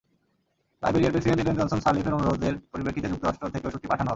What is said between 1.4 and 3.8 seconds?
এলেন জনসন সার্লিফের অনুরোধের পরিপ্রেক্ষিতে যুক্তরাষ্ট্র থেকে